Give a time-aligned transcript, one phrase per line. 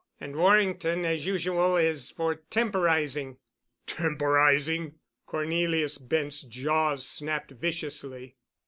[0.19, 3.37] And Warrington, as usual, is for temporizing."
[3.85, 4.95] "Temporizing?"
[5.27, 8.35] Cornelius Bent's jaws snapped viciously.